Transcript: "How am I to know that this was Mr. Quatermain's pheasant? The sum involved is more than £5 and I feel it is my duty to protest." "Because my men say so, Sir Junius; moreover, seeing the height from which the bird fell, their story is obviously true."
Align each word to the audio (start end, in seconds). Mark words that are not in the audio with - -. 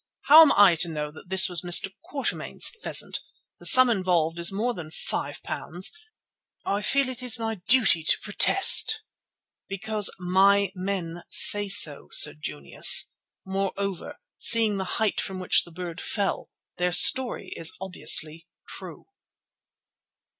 "How 0.23 0.41
am 0.41 0.51
I 0.53 0.73
to 0.77 0.87
know 0.87 1.11
that 1.11 1.29
this 1.29 1.47
was 1.47 1.61
Mr. 1.61 1.93
Quatermain's 2.03 2.69
pheasant? 2.81 3.19
The 3.59 3.67
sum 3.67 3.87
involved 3.87 4.39
is 4.39 4.51
more 4.51 4.73
than 4.73 4.89
£5 4.89 5.43
and 5.75 5.83
I 6.65 6.81
feel 6.81 7.07
it 7.07 7.21
is 7.21 7.37
my 7.37 7.61
duty 7.67 8.01
to 8.05 8.17
protest." 8.19 9.01
"Because 9.67 10.09
my 10.17 10.71
men 10.73 11.21
say 11.29 11.69
so, 11.69 12.07
Sir 12.11 12.33
Junius; 12.33 13.13
moreover, 13.45 14.17
seeing 14.39 14.77
the 14.77 14.85
height 14.97 15.21
from 15.21 15.39
which 15.39 15.65
the 15.65 15.71
bird 15.71 16.01
fell, 16.01 16.49
their 16.77 16.91
story 16.93 17.53
is 17.55 17.77
obviously 17.79 18.47
true." 18.67 19.05